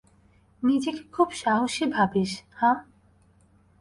নিজেকে 0.63 1.01
খুব 1.11 1.27
সাহসী 1.33 1.85
ভাবিস, 1.85 2.31
হাহ? 2.55 2.77